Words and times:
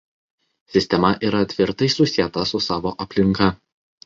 Sistema 0.75 1.11
yra 1.31 1.41
tvirtai 1.51 1.91
susieta 1.97 2.47
su 2.53 2.63
savo 2.71 2.95
aplinka. 3.07 3.53